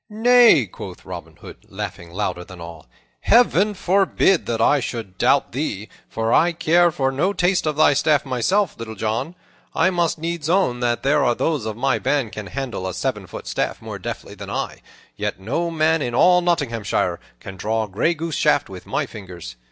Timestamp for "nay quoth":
0.09-1.05